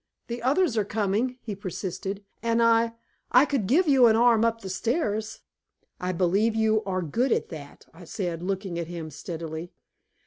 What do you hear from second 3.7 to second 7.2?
you an arm up the stairs." "I believe you are